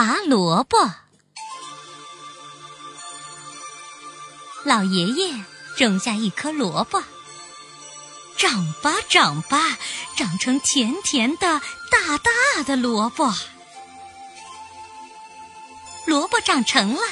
[0.00, 0.78] 拔萝卜。
[4.64, 5.44] 老爷爷
[5.76, 7.04] 种下一颗萝卜，
[8.38, 9.76] 长吧长吧，
[10.16, 11.60] 长成甜甜的
[11.90, 13.34] 大大的萝卜。
[16.06, 17.02] 萝卜长成了，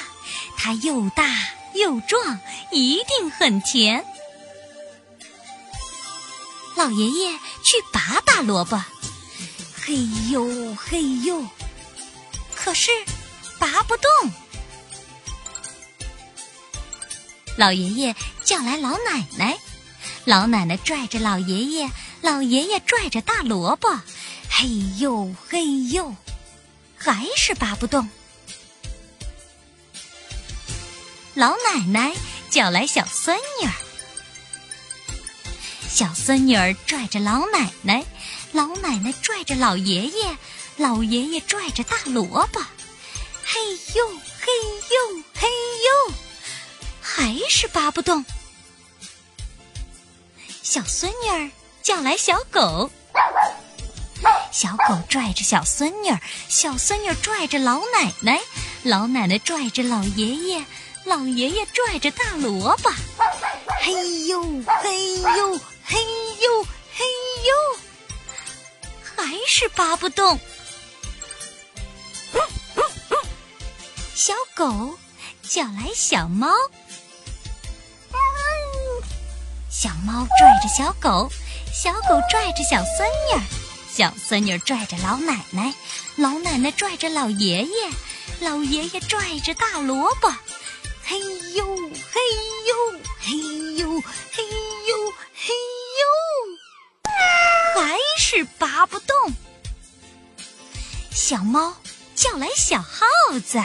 [0.57, 1.31] 它又大
[1.75, 2.39] 又壮，
[2.71, 4.03] 一定很甜。
[6.75, 7.33] 老爷爷
[7.63, 8.83] 去拔大萝卜，
[9.79, 11.45] 嘿呦嘿呦。
[12.61, 12.91] 可是，
[13.57, 14.09] 拔不动。
[17.57, 19.57] 老爷爷叫来老奶奶，
[20.25, 21.89] 老奶奶拽着老爷爷，
[22.21, 23.89] 老爷爷拽着大萝卜，
[24.49, 24.67] 嘿
[24.97, 26.15] 呦嘿呦，
[26.97, 28.09] 还是拔不动。
[31.33, 32.13] 老奶奶
[32.49, 33.73] 叫来小孙女儿，
[35.87, 38.05] 小孙女儿拽着老奶奶，
[38.51, 40.37] 老奶奶拽着老爷爷。
[40.79, 42.61] 老爷爷拽着大萝卜，
[43.43, 43.59] 嘿
[43.95, 44.47] 呦嘿
[44.89, 45.49] 呦嘿
[46.07, 46.13] 呦，
[47.01, 48.23] 还是拔不动。
[50.63, 51.51] 小孙女儿
[51.83, 52.89] 叫来小狗，
[54.53, 58.39] 小狗拽着小孙女儿，小孙女儿拽着老奶奶，
[58.83, 60.63] 老奶奶拽着老爷爷，
[61.03, 62.89] 老爷爷拽着大萝卜，
[63.81, 63.91] 嘿
[64.27, 64.41] 呦
[64.81, 66.05] 嘿呦嘿
[66.39, 67.05] 呦嘿
[67.43, 67.79] 呦，
[69.17, 70.39] 还是拔不动。
[74.19, 74.99] 小狗
[75.41, 76.49] 叫来小猫，
[79.69, 81.31] 小猫拽着小狗，
[81.73, 83.41] 小狗拽着小孙女儿，
[83.89, 85.73] 小孙女儿拽着老奶奶，
[86.17, 87.89] 老奶奶拽着老爷爷，
[88.41, 90.29] 老爷爷拽着大萝卜，
[91.05, 91.17] 嘿
[91.55, 92.19] 呦嘿
[92.67, 93.37] 呦嘿
[93.77, 94.43] 呦嘿
[94.85, 95.53] 呦嘿
[95.95, 99.15] 呦，还是拔不动。
[101.09, 101.73] 小猫
[102.15, 103.05] 叫来小耗
[103.39, 103.61] 子。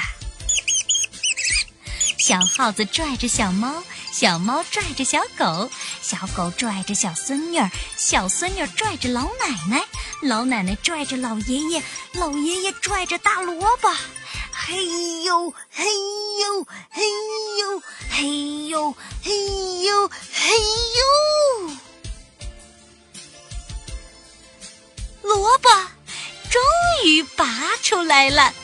[2.27, 9.85] 小耗子拽着小猫，小猫拽着小狗，小狗拽着小孙女儿，小孙女拽着老奶奶，
[10.23, 11.83] 老奶奶拽着老爷爷，
[12.15, 13.95] 老爷爷拽着大萝卜，
[14.53, 15.85] 嘿呦嘿
[16.41, 17.03] 呦嘿
[17.61, 20.55] 呦嘿呦嘿呦嘿
[20.97, 21.77] 呦，
[25.25, 25.69] 萝卜
[26.49, 26.63] 终
[27.05, 28.55] 于拔出来了。